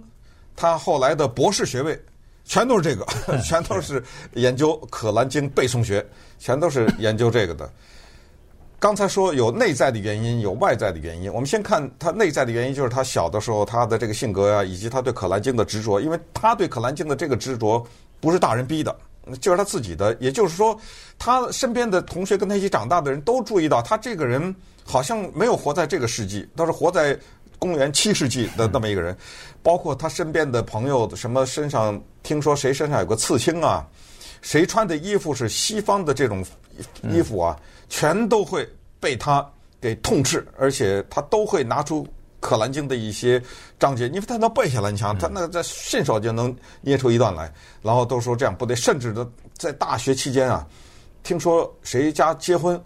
[0.54, 2.00] 他后来的博士学位，
[2.44, 3.04] 全都是这个，
[3.42, 4.00] 全都是
[4.34, 6.06] 研究《可兰经》背诵学，
[6.38, 7.68] 全都是研究这个的。
[8.80, 11.32] 刚才说有内在的原因，有外在的原因。
[11.32, 16.00] 我们先看他内在的原因，就是他小的时候他的这个性格呀、啊，以及他对《可兰经》的执着。
[16.00, 17.84] 因为他对《可兰经》的这个执着
[18.20, 18.96] 不是大人逼的，
[19.40, 20.16] 就是他自己的。
[20.20, 20.78] 也就是说，
[21.18, 27.18] 他身边的同学跟他一起长大的人都注意到，他这个人好像没有活在这个世纪，倒是活在
[27.58, 29.16] 公元七世纪的那么一个人。
[29.60, 33.84] 包括他身边的朋友，什么身上听说谁身上有个刺青啊，
[34.40, 36.44] 谁穿的衣服是西方的这种
[37.02, 37.58] 衣服啊。
[37.88, 38.68] 全都会
[39.00, 39.44] 被他
[39.80, 42.04] 给痛斥，而且他都会拿出
[42.40, 43.42] 《可兰经》的一些
[43.78, 50.66] 章节，因为他能背下来，你想他那个在顺手就能捏出一段来，然后都说这样不对，甚至的在大学期间啊，
[51.22, 52.80] 听说谁家结婚，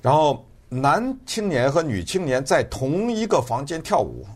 [0.00, 4.26] 然后男青年和女青年在同一个房间跳舞，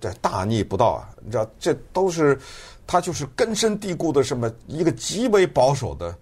[0.00, 1.08] 这大逆不道啊！
[1.22, 2.38] 你知道，这都是
[2.86, 6.16] 他就是根深蒂固的什么一个极为保守的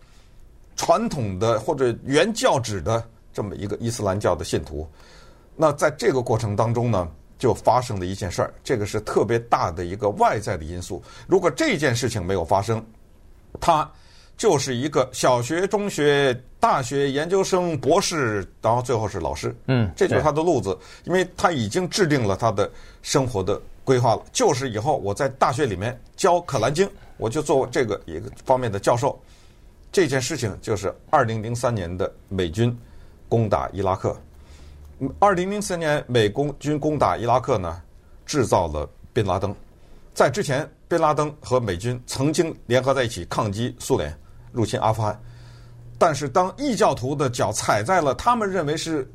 [0.77, 3.05] 传统的或者原教旨的。
[3.39, 4.85] 这么一个伊斯兰教的信徒，
[5.55, 11.01] 那在这个过程当中呢，就发生了一件事儿，这个是特别大的一个外在的因素。
[11.29, 12.85] 如果这件事情没有发生，
[13.61, 13.89] 他
[14.37, 19.55] 就是一个小学、中学、大学、研究生、博士，然后最后是老师。
[19.69, 22.69] 嗯，这就是他的路子，因为他已经制定了他的
[23.03, 26.85] 生活的规划了，就是以后我在大学里面教《可兰经》，
[27.19, 29.17] 我就做这个一个方面的教授。
[29.93, 32.77] 这件事情就是二零零三年的美军。
[33.29, 34.17] 攻打伊拉克，
[35.19, 37.81] 二零零三年美国军攻打伊拉克呢，
[38.27, 39.55] 制造了宾拉登。
[40.15, 44.13] 在之前，宾拉登和美军曾经联合在一起抗击苏联
[44.51, 45.21] 入侵阿富汗。
[45.97, 49.09] 但是，当异教徒的脚踩在了他们认为是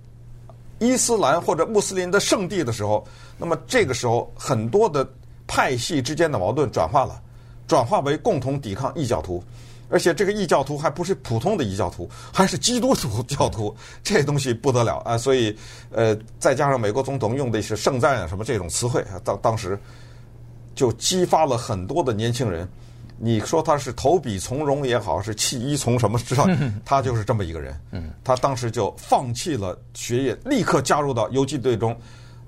[0.79, 3.05] 伊斯兰或者穆斯林的圣地的时候，
[3.37, 5.07] 那么这个时候很多的
[5.47, 7.21] 派系之间的矛盾转化了，
[7.67, 9.43] 转化为共同抵抗异教徒。
[9.93, 15.15] 而且这个异教徒还不是普通的异教徒，还是基督徒教徒， 这东西不得了啊！
[15.15, 15.55] 所以，
[15.91, 19.79] 呃，再加上美国总统用的是圣战啊什么这种词汇，当当时
[20.73, 22.67] 就激发了很多的年轻人。
[23.19, 26.47] 你说他是投笔从戎也好，是弃医从什么知道？
[26.83, 27.79] 他就是这么一个人。
[28.23, 31.95] 他当时就放弃了学业，立刻加入到游击队中。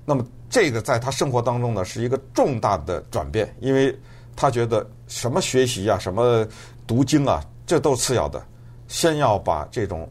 [0.04, 3.96] 那么这个在他生活当中呢，是一个重大的转变，因为
[4.34, 6.44] 他觉得什么学习啊，什么。
[6.86, 8.42] 读经啊，这都是次要的，
[8.88, 10.08] 先要把这种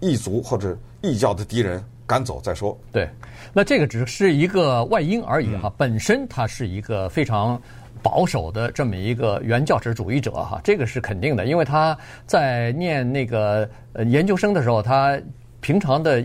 [0.00, 2.78] 异族或者异教的敌人赶走再说。
[2.92, 3.08] 对，
[3.52, 7.60] 那这个只是一个外因而已哈，嗯、本身他是一个非常
[8.02, 15.20] 保守的这么一个原教旨主义者哈，这个是肯定的，因为他在念那个呃研究生的时候，他
[15.60, 16.24] 平常的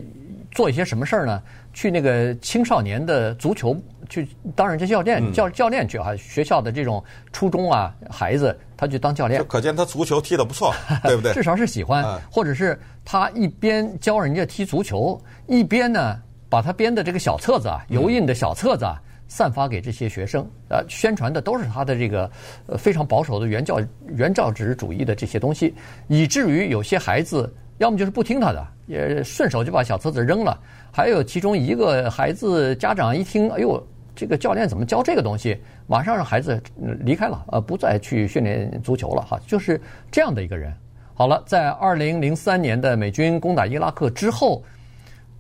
[0.51, 1.41] 做一些什么事儿呢？
[1.73, 3.75] 去那个青少年的足球
[4.11, 11.33] 去当人家教练，教教练去哈，学校的这种初中啊孩子，他去当教练，可见他足球踢得不错， 对不对？
[11.33, 22.29] 至少是喜欢，或者是他一边教人家踢足球，一边呢把他编的这个小册子啊，油印的小册子啊，散发给这些学生，呃，宣传的都是他的这个
[22.67, 25.73] 呃非常保守的原教原教旨主义的这些东西，
[26.09, 30.59] 以至于有些孩子要么就是不听他的，也顺手就把小册子扔了。
[30.93, 33.81] 还有其中一个孩子家长一听，哎呦，
[34.15, 35.57] 这个教练怎么教这个东西？
[35.87, 36.61] 马上让孩子
[36.99, 39.79] 离开了，呃，不再去训练足球了，哈，就是
[40.11, 40.73] 这样的一个人。
[41.13, 44.63] 好了，在二零零三年的美军攻打伊拉克之后，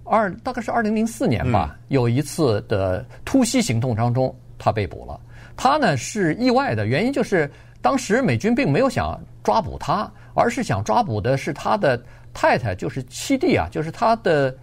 [0.03, 5.19] 二大概是二零零四年吧，有一次的突袭行动当中，他被捕了。
[5.55, 7.49] 他呢是意外的，原因就是
[7.81, 12.01] 当时美军并没有想抓捕他，而是想抓捕的是他的
[12.33, 14.55] 太太，就是七弟啊，就是他的。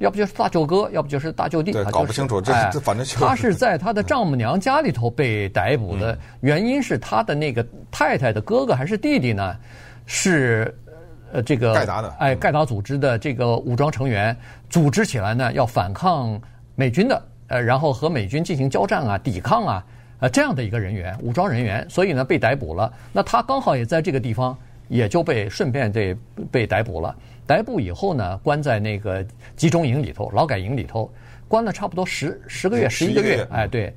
[0.00, 1.72] 要不就是大舅哥，要不就是大舅弟。
[1.72, 3.18] 对，搞不清楚，这这反正就是。
[3.18, 9.54] 他是在他的丈母娘家里头被逮捕的，原因是他的那个太太的哥哥还是弟弟呢？
[10.06, 10.74] 是
[11.32, 14.36] 呃这个盖达的，哎，盖达组织的这个武装成员
[14.68, 16.40] 组织起来呢，要反抗
[16.74, 17.22] 美军的。
[17.48, 19.84] 呃，然后和美军进行交战啊、抵抗啊，
[20.20, 22.92] 呃，这样的一个人员，武装人员，所以呢被逮捕了。
[23.12, 26.16] 那他刚好也在这个地方，也就被顺便这
[26.50, 27.14] 被逮捕了。
[27.50, 31.10] 逮捕以后呢，关在那个集中营里头、劳改营里头，
[31.48, 33.44] 关了差不多十十个月、十一个月。
[33.50, 33.92] 哎，对。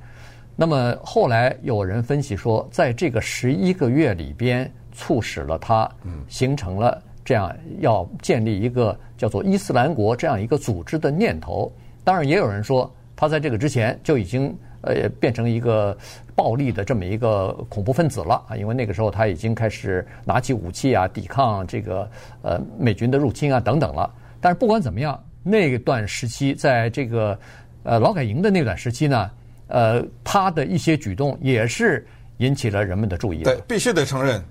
[0.55, 5.87] 那么后来有人分析说，在这个十一个月里边，促使了他
[6.27, 11.71] 形成了这样要建立一个叫做伊斯兰国这样一个组织的念头。
[12.03, 15.97] 当然，也有人说他在这个之前就已经呃变成一个
[16.35, 22.09] 暴力的这么一个恐怖分子了啊，因为那个时候他已经开始拿起武器啊，抵抗这个
[22.41, 24.13] 呃美军的入侵啊等等了。
[24.39, 27.37] 但是不管怎么样，那段时期在这个
[27.83, 29.31] 呃劳改营的那段时期呢，
[29.67, 32.05] 呃，他的一些举动也是
[32.37, 33.43] 引起了人们的注意。
[33.43, 34.43] 对，必须得承认，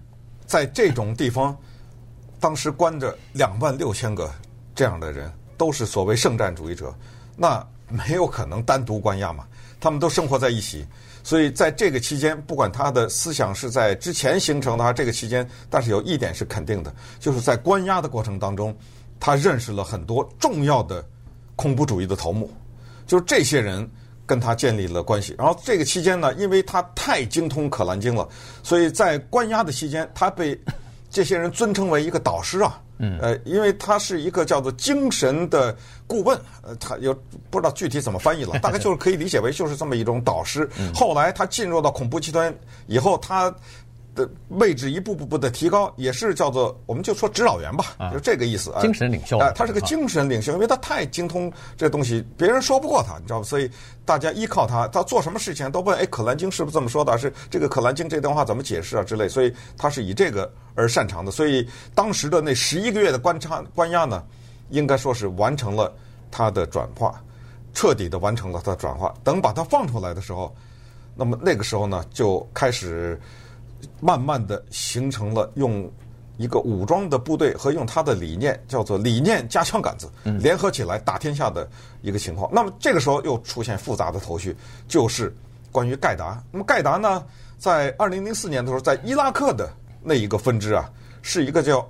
[0.47, 1.57] 在这种地方，
[2.40, 4.31] 当时关着两万六千个
[4.75, 6.95] 这样的人，都是所谓圣战主义者。
[7.37, 9.47] 那没有可能单独关押嘛？
[9.83, 10.87] 他们都生活在一起，
[11.25, 18.73] 所以在这个期间，不管他的思想是在之前形成的，还是这个期间，但是有一点是肯定的，就是在关押的过程当中，
[19.18, 21.05] 他认识了很多重要的
[21.57, 22.49] 恐怖主义的头目，
[23.09, 23.90] 就是这些人
[24.25, 25.35] 跟他建立了关系。
[25.37, 28.29] 然后这个期间呢，因为他太精通可兰经了，
[28.62, 30.57] 所以在关押的期间，他被
[31.12, 32.81] 这些人尊称为一个导师啊。
[32.98, 37.12] 嗯，呃，因为他是一个叫做精神的顾问，呃，他有
[37.51, 40.68] 不知道具体怎么翻译了， 大概就是可以理解为就是这么一种导师。
[40.94, 42.55] 后来他进入到恐怖集团
[42.87, 43.53] 以后，他
[44.14, 48.72] 的位置一步步步的提高，也是叫做我们就说指导员吧，就这个意思。
[48.81, 53.44] 精神领袖啊，他是个精神领袖，因为他太精通这东西，别人说不过他，你知道吧？
[53.44, 53.70] 所以
[54.05, 57.16] 大家依靠他，他做什么事情都问：哎，可兰经是不是这么说的？
[57.16, 59.03] 是这个可兰经这段话怎么解释啊？
[59.03, 59.29] 之类。
[59.29, 61.33] 所以他是以这个而擅长的。
[61.33, 64.22] 所以当时的那十一个月的观察关押呢，
[64.68, 65.90] 应该说是完成了
[66.31, 67.18] 他的转化，
[67.72, 69.14] 彻底的完成了他的转化。
[69.25, 70.55] 等把他放出来的时候，
[71.14, 73.18] 那么那个时候呢，就开始。
[74.01, 75.90] 慢慢的形成了用
[76.38, 81.68] 一个武装的部队和用他的理念叫做理念加枪杆子联合起来打天下的
[82.01, 82.51] 一个情况。
[82.53, 84.57] 那么这个时候又出现复杂的头绪，
[84.88, 85.35] 就是
[85.71, 86.42] 关于盖达。
[86.51, 87.25] 那么盖达呢，
[87.59, 89.71] 在二零零四年的时候，在伊拉克的
[90.03, 90.90] 那一个分支啊，
[91.21, 91.88] 是一个叫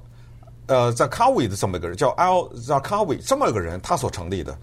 [0.67, 4.59] 呃在卡维的这么一个人，叫 Al Zarqawi 这么一个人，他所成立的。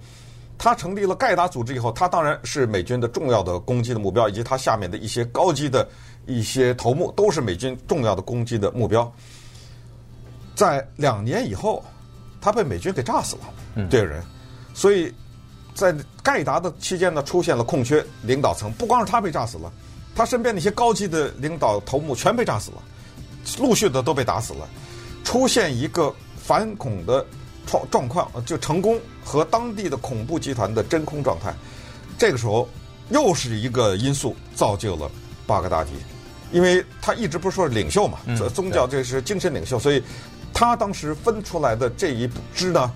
[0.59, 5.89] 他成立了盖达组织以后，他当然是美军的重要的攻击的目标，以及他下面的一些高级的。
[6.25, 9.11] 一些头目都是美军重要的攻击的目标。
[10.53, 11.83] 在两年以后，
[12.39, 14.21] 他被美军给炸死了，这个人。
[14.75, 15.11] 所以
[15.73, 19.73] 在盖达的期间呢，出现了空缺，领导层不光是他被炸死了，
[20.13, 22.83] 他身边那些高级的领导头目全被炸死了，
[23.57, 24.69] 陆续的都被打死了，
[25.23, 27.25] 出现一个反恐的
[27.65, 31.53] 状状况，就成功和当地的恐怖集团的真空状态。
[32.17, 32.67] 这个时候，
[33.09, 35.09] 又是一个因素造就了
[35.47, 35.91] 巴格达迪。
[36.51, 38.17] 因为他一直不是说是领袖嘛，
[38.55, 40.01] 宗教这是精神领袖，所以
[40.51, 42.91] 他当时分出来的这一支呢，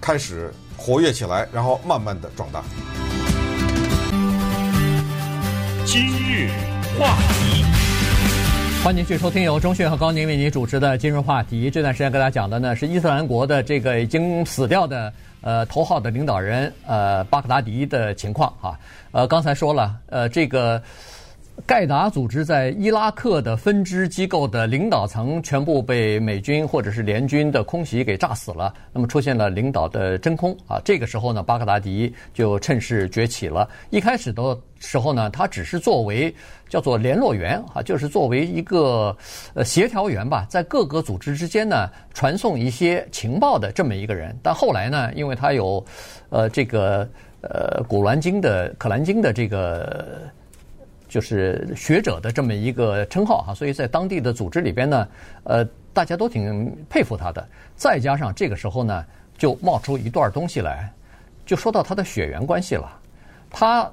[0.00, 2.64] 开始活跃起来，然后慢慢的壮大。
[5.86, 6.50] 今日
[6.98, 7.64] 话题，
[8.84, 11.68] 欢迎继续收听由钟讯和高宁为您主持的今日话题。
[11.68, 15.12] 这段时间跟大家讲的呢是伊斯兰国的这个已经死掉的
[15.42, 18.78] 呃头号的领导人呃巴格达迪的情况啊。
[19.10, 20.82] 呃，刚才说了呃这个。
[21.66, 30.80] 盖达组织在伊拉克的分支机构的领导层全部被美军或者是联军的空袭给炸死了，那么出现了领导的真空啊。
[30.84, 33.68] 这个时候呢，巴格达迪就趁势崛起了。
[33.90, 36.34] 一开始都时候呢，他只是作为
[36.68, 39.16] 叫做联络员啊，就是作为一个
[39.54, 44.36] 呃协调员吧，在各个组织之间呢传送一些情报的这么一个人。
[44.42, 45.84] 但后来呢，因为他有
[46.30, 47.08] 呃这个
[47.40, 50.18] 呃古兰经的可兰经的这个。
[51.08, 55.08] 就是学者的这么一个称号哈，所以在当地的组织里边呢，
[55.44, 55.64] 呃，
[55.94, 57.48] 大家都挺佩服他的。
[57.76, 59.02] 再加上这个时候呢，
[59.38, 60.92] 就冒出一段东西来，
[61.46, 63.00] 就说到他的血缘关系了。
[63.48, 63.90] 他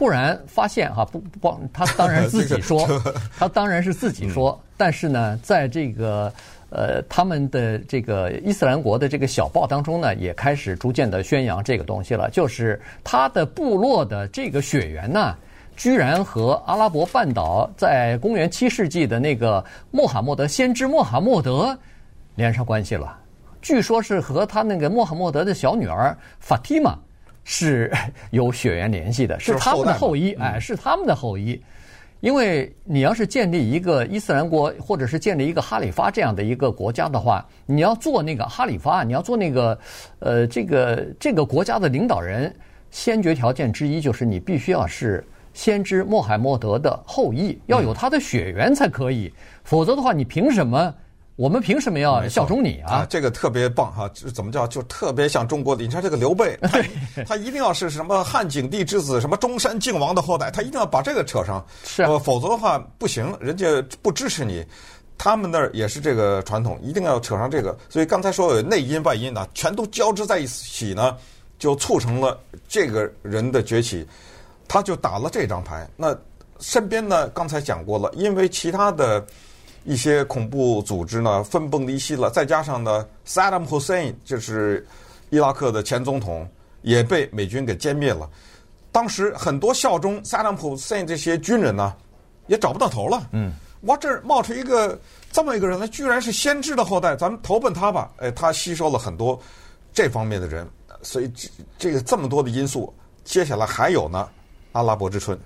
[0.00, 2.88] 突然发现哈，不不光他当然自己 说，
[3.38, 6.32] 他当然是自己说，但是呢，在这个
[6.70, 15.36] 呃他们的这个伊斯兰国的这个小报当中呢，也开始逐渐的宣扬这个东西了，就是他的部落的这个血缘呢。
[15.76, 21.78] 居然和阿拉伯半岛在公元七世纪的那个穆罕默德先知穆罕默德
[22.36, 23.18] 连上关系了。
[23.60, 26.98] 据说是和他那个穆罕默德的小女儿法蒂玛
[27.52, 27.90] 是
[28.30, 30.32] 有血缘联系的，是他们的后裔。
[30.34, 31.60] 哎，是他们的后裔。
[32.20, 39.76] 因为你要是建立一个伊斯兰国，或者是建立一个哈里发这样的一个国家的话，你要做那个哈里发，你要做那个
[40.20, 42.54] 呃这个这个国家的领导人。
[42.90, 45.24] 先决条件之一就是你必须要是
[45.54, 49.32] 先知穆罕默德的后裔，要有他的血缘才可以，
[49.64, 50.94] 否则的话，你凭什么？
[51.40, 52.96] 我们凭什么要效忠你啊？
[52.96, 54.06] 啊，这个特别棒哈！
[54.34, 54.66] 怎么叫？
[54.66, 55.82] 就特别像中国的。
[55.82, 56.82] 你看这个刘备，他
[57.24, 61.64] 他一定要是什么汉景帝之子，什么中山靖王的后代，他一定要把这个扯上。
[61.82, 63.66] 是啊，否则的话不行，人家
[64.02, 64.62] 不支持你。
[65.16, 67.74] 他们那儿也是这个传统，一定要扯上这个。
[67.88, 71.16] 所以刚才说有内因外因呢，全都交织在一起呢，
[71.58, 72.38] 就促成了
[72.68, 74.06] 这个人的崛起。
[74.68, 75.88] 他就打了这张牌。
[75.96, 76.14] 那
[76.58, 79.24] 身边呢，刚才讲过了，因为其他的。
[79.84, 84.86] 一些恐怖组织呢分崩离析了，再加上呢，Saddam Hussein 就是
[85.30, 86.48] 伊拉克的前总统
[86.82, 88.28] 也被美军给歼灭了。
[88.92, 91.94] 当时很多效忠 Saddam Hussein 这些军人呢，
[92.46, 93.28] 也找不到头了。
[93.32, 93.52] 嗯，
[93.82, 94.98] 哇，这儿冒出一个
[95.30, 98.10] 这么一个人来，居然是先知的后代，咱们投奔他吧。
[98.18, 99.40] 哎，他吸收了很多
[99.92, 100.68] 这方面的人，
[101.02, 102.92] 所以这这个这么多的因素，
[103.24, 104.28] 接下来还有呢，
[104.72, 105.38] 阿拉伯之春。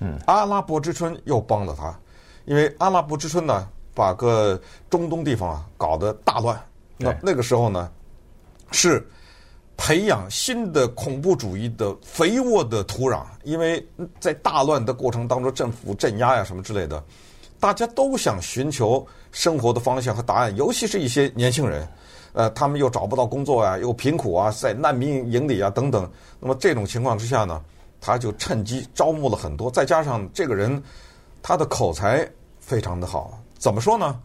[0.00, 1.98] 嗯，阿拉伯之春又帮了他。
[2.44, 6.60] 因为阿拉伯之春呢，把个中东地方啊搞得大乱，
[6.98, 7.90] 那那个时候呢，
[8.70, 9.02] 是
[9.76, 13.22] 培养新的恐怖主义的肥沃的土壤。
[13.44, 13.82] 因为
[14.20, 17.02] 在大乱的过程当中，政府镇压呀什么之类的，
[17.58, 21.88] 大家都想寻求生活的方向和答案，尤其是一些年轻人，
[22.34, 26.10] 呃，他们又找不到工作啊，又贫苦啊，在难民营里啊等等。
[26.40, 27.62] 那么这种情况之下呢，
[28.02, 30.82] 他就趁机招募了很多，再加上这个人。
[31.46, 32.26] 他的口才
[32.58, 34.18] 非常的好，怎么说呢？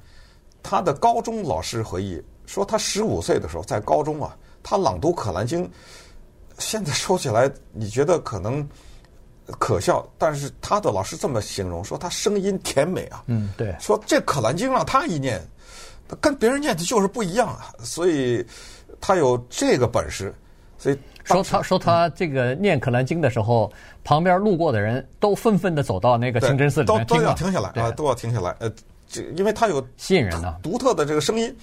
[0.63, 5.65] 他的高中老师回忆说，他十五岁的时候在高中啊，他朗读《可兰经》，
[6.59, 8.65] 现在说起来你觉得可能
[9.59, 13.21] 可笑，但是他的老师这么形容说，他声音甜美啊。
[13.27, 13.75] 嗯，对。
[13.81, 15.45] 说这《可兰经》让他一念，
[16.21, 18.45] 跟别人念的就是不一样啊，所以
[19.01, 20.33] 他有这个本事，
[20.79, 20.97] 所以。
[21.25, 23.71] 说他说他这个念《可兰经》的时候，
[24.03, 28.55] 旁边路过的人都纷纷的走到那个清真寺里面，都都要停下来啊，都要停下来。
[28.57, 28.71] 呃，
[29.07, 31.55] 这因为他有吸引人的独特的这个声音，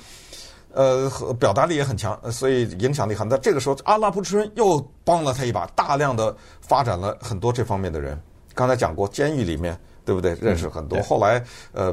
[0.72, 1.10] 呃，
[1.40, 3.36] 表达力也很强，所以影响力很大。
[3.38, 8.16] 这个时候，阿拉伯之春又帮了他一把，大量的发展了很多这方面的人。
[8.54, 10.36] 刚才讲过，监狱里面对不对？
[10.40, 11.02] 认识很多。
[11.02, 11.42] 后来
[11.72, 11.86] 呃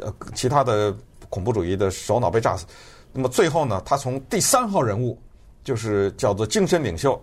[0.00, 0.96] 呃，其他的
[1.28, 2.64] 恐怖主义的首脑被炸死。
[3.12, 5.18] 那么最后呢，他从第三号人物。
[5.66, 7.20] 就是叫做精神领袖，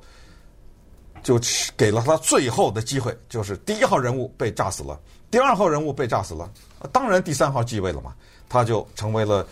[1.24, 1.40] 就
[1.78, 3.18] 给了他最后的机会。
[3.30, 5.00] 就是第一号人物被炸死了，
[5.32, 6.52] 第二号人物被炸死了，
[6.92, 8.14] 当然第三号继位了嘛，
[8.50, 9.48] 他就成为了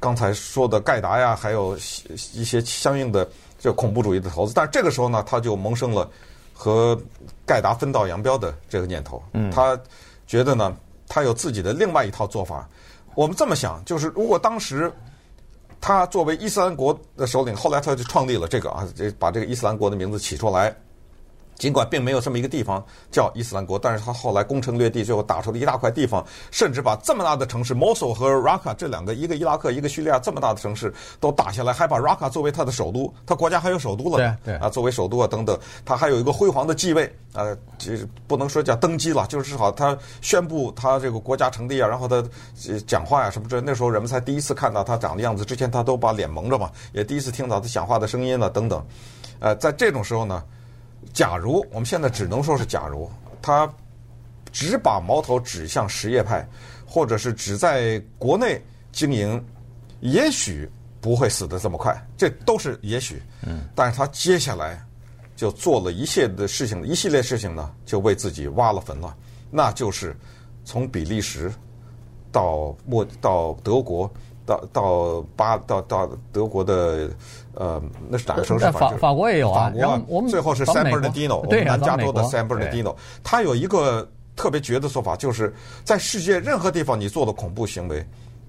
[0.00, 1.76] 刚才说的盖达呀，还有
[2.34, 3.30] 一些相应的
[3.60, 4.52] 这恐怖主义的头子。
[4.52, 6.10] 但是这个时候呢，他就萌生了
[6.52, 7.00] 和
[7.46, 9.22] 盖达分道扬镳的这个念头。
[9.34, 9.80] 嗯，他
[10.26, 10.76] 觉得呢，
[11.06, 12.68] 他有自己的另外一套做法。
[13.14, 14.92] 我们这么想，就是如果当时。
[15.82, 20.74] 他作为伊斯兰国的首领，后来他就创立了这个啊，这把这个伊斯兰国的名字起出来。
[21.62, 37.46] 尽管并没有这么一个地方叫伊斯兰国，但是他后来攻城略地，最后打出了一大块地方，甚至把这么大的城市 Mosul 和 Raqqa 这两个，一个伊拉克，一个叙利亚这么大的城市都打下来，还把 Raqqa 作为他的首都，他国家还有首都了，对对啊，作为首都啊等等，他还有一个辉煌的继位啊，
[37.78, 37.96] 这
[38.26, 42.20] 不能说叫登基了，就是至少他宣布他这个国家成立啊，然后他
[42.88, 48.84] 讲话呀什么之类，那时候人们才第一次看到他长的样子，之前他都把脸蒙着嘛，也第一次听到他讲话的声音了等等，
[49.38, 50.42] 呃，在这种时候呢。
[51.12, 53.70] 假如我们现在只能说是假如，他
[54.50, 56.46] 只把矛头指向什叶派，
[56.86, 59.44] 或者是只在国内经营，
[60.00, 63.22] 也许不会死得这么快，这都是也许。
[63.42, 64.82] 嗯，但是他接下来
[65.36, 69.16] 就做了一切的事情，一系列事情呢，就为自己挖了坟了。
[69.50, 70.16] 那就是
[70.64, 71.52] 从比利时
[72.30, 74.10] 到莫到德国。
[74.44, 77.08] 到到巴到到德国的
[77.54, 78.70] 呃，那是哪个城市？
[78.72, 79.70] 法法国也有啊。
[79.70, 82.94] 法国，我们最后是 San Bernardino，我们南加州的 San Bernardino。
[83.22, 85.52] 他有一个特别绝的做法，就是
[85.84, 88.04] 在世界任何地方你做的恐怖行为，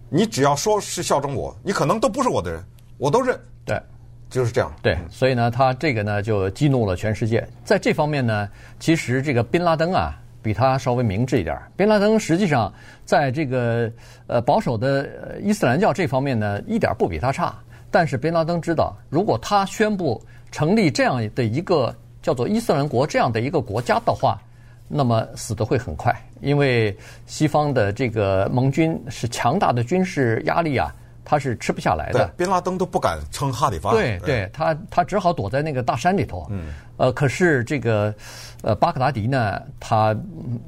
[0.10, 2.64] 你只要说是效忠我，你可能都不是我的人，
[2.98, 3.40] 我都认。
[3.66, 3.82] 对，
[4.30, 4.74] 就是这样。
[4.82, 7.48] 对，所以呢，他这个呢就激怒了全世界。
[7.64, 8.50] 在这方面呢，
[8.80, 10.20] 其实这个宾拉登啊。
[10.44, 11.58] 比他稍微明智一点。
[11.78, 12.74] 宾拉登实际上
[13.06, 13.90] 在这个
[14.28, 17.56] 呃保守的伊斯兰教这方面呢，一点不比他差。
[17.94, 20.20] 但是贝拉登知道，如果他宣布
[20.52, 24.42] 成立这样的一个叫做伊斯兰国这样的一个国家的话，
[24.88, 30.92] 那么死的会很快，因为西方的这个盟军是强大的军事压力啊，
[31.26, 32.26] 他是吃不下来的。
[32.26, 33.92] 对，宾拉登都不敢称哈里发。
[33.92, 36.48] 对对，他他只好躲在那个大山里头。
[36.50, 36.74] 嗯。
[36.98, 38.14] 呃，可是这个，
[38.62, 40.16] 呃，巴格达迪呢，他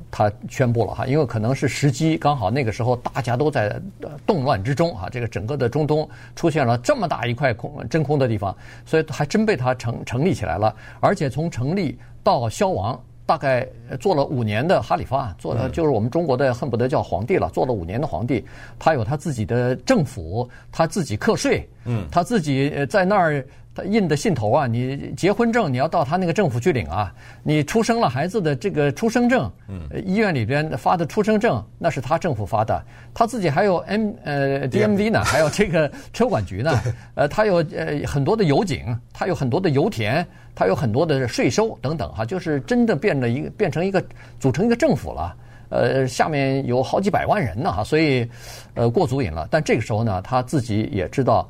[0.09, 3.79] 他宣布了哈，因为可能是时机刚好，那个时候大家都在
[4.25, 12.99] 动乱之中啊，这个整个的中东出现了这么大一块空真空的地方，所以还真被他成成立起来了，而且从成立到消亡。
[13.25, 13.67] 大概
[13.99, 17.49] 做了五年的哈里发，做的就是我们中国的恨不得叫皇帝了。
[17.51, 18.45] 做了五年的皇帝，
[18.77, 23.45] 他有他自己的政府，他自己课税，嗯，他自己在那儿
[23.75, 27.13] 他印的信头啊，你结婚证你要到他那个政府去领啊，
[27.43, 32.81] 你出生了孩子的这个出生证，嗯，医院里边发的出生证那是他政府发的，
[33.13, 36.71] 他自己还有 M 呃 DMV 呢，还有这个 车管局呢，
[37.15, 40.25] 呃，他有呃很多的油井，他有很多的油田。
[40.57, 44.01] 他有很多的税收等等哈，就是真的变了一个变成一个
[44.39, 45.35] 组成一个政府了，
[45.67, 48.25] 呃，下面有好几百万人呢哈，所以
[48.73, 49.45] 呃过足瘾了。
[49.51, 51.45] 但这个时候呢，他自己也知道，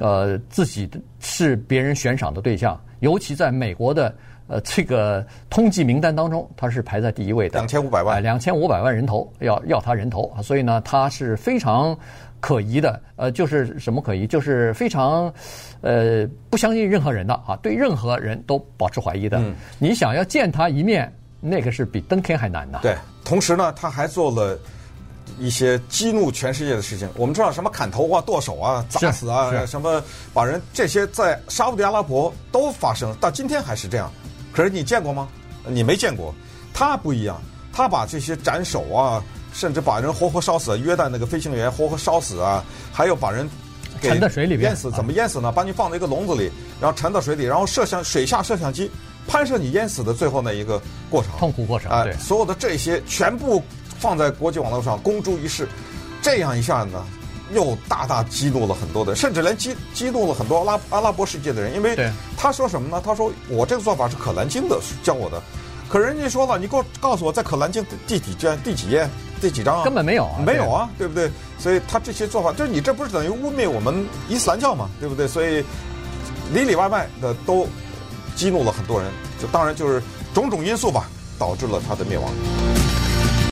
[0.00, 0.88] 呃，自己
[1.20, 4.14] 是别人悬赏的对象，尤其在美国的
[4.46, 11.96] 呃这个通缉名单当中，他是排在第一位的，两千五百万，两千五百万人头要要他人头，所以呢，他是非常。
[12.40, 14.24] 可疑的，呃，就是什么可疑？
[14.24, 15.24] 就是非常，
[15.80, 19.38] 呃，不相信任何人的啊，对任何人都保持怀疑的。
[19.38, 22.78] 嗯、你想要见他一面，那个是比登天还难的。
[22.80, 22.94] 对，
[23.24, 24.56] 同时呢，他还做了
[25.38, 27.08] 一些激怒全世界的事情。
[27.16, 34.12] 我们知道什么砍头啊、剁手啊、砸死啊，什么把人这些在沙乌地阿拉伯都发生，到今天还是这样。
[34.52, 35.28] 可是你见过吗？
[35.66, 36.34] 你没见过。
[36.72, 37.40] 他不一样，
[37.72, 39.22] 他把这些斩首啊。
[39.50, 42.62] 甚至把人活活烧死，约旦那个飞行员活活烧死啊！
[42.92, 43.48] 还有把人
[43.98, 45.50] 给沉在水里边淹死，怎么淹死呢？
[45.50, 48.90] 把你放在一个笼子里，然后沉到水里，然后摄像水下摄像机
[49.26, 50.80] 拍摄你淹死的最后那一个
[51.10, 52.04] 过程，痛苦过程啊！
[52.04, 53.64] 对，所有的这些全部
[53.98, 55.68] 放在国际网络上公诸于世，
[56.22, 57.04] 这样一下呢，
[57.52, 61.96] 又大大激怒了很多的，甚至连激激怒了很多阿拉阿拉伯世界的人，因为
[62.36, 63.02] 他说什么呢？
[63.04, 65.42] 他说我这个做法是可兰经的教我的，
[65.88, 69.08] 可人家说了，你给我告诉我在可兰经第几卷第几页？
[69.40, 71.30] 第几章、啊、根本没有，啊没有啊，对不对？
[71.60, 75.28] 所以他这些做法，就是你这不是等于污蔑我们伊斯兰教嘛，对不对？
[75.28, 75.64] 所以
[76.52, 77.64] 里里外外的都
[78.34, 79.08] 激怒了很多人，
[79.40, 80.02] 就当然就是
[80.34, 82.28] 种种因素吧，导致了他的灭亡。